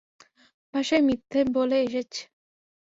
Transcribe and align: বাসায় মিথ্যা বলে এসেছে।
বাসায় 0.73 1.03
মিথ্যা 1.07 1.39
বলে 1.55 1.77
এসেছে। 1.83 2.21